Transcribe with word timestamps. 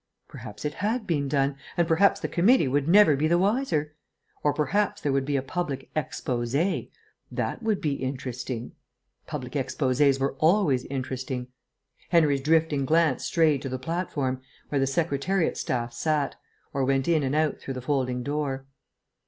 Perhaps 0.27 0.65
it 0.65 0.73
had 0.73 1.05
been 1.05 1.27
done, 1.27 1.57
and 1.77 1.87
perhaps 1.87 2.19
the 2.19 2.27
committee 2.27 2.67
would 2.67 2.87
never 2.87 3.15
be 3.15 3.27
the 3.27 3.37
wiser. 3.37 3.93
Or 4.41 4.51
perhaps 4.51 4.99
there 4.99 5.11
would 5.11 5.25
be 5.25 5.35
a 5.35 5.43
public 5.43 5.93
exposé.... 5.95 6.89
That 7.31 7.61
would 7.61 7.79
be 7.81 8.01
interesting. 8.03 8.71
Public 9.27 9.53
exposés 9.53 10.19
were 10.19 10.33
always 10.39 10.85
interesting. 10.85 11.49
Henry's 12.09 12.41
drifting 12.41 12.83
glance 12.83 13.25
strayed 13.25 13.61
to 13.61 13.69
the 13.69 13.77
platform, 13.77 14.41
where 14.69 14.79
the 14.79 14.87
Secretariat 14.87 15.55
staff 15.55 15.93
sat, 15.93 16.35
or 16.73 16.83
went 16.83 17.07
in 17.07 17.21
and 17.21 17.35
out 17.35 17.59
through 17.59 17.75
the 17.75 17.79
folding 17.79 18.23
door. 18.23 18.65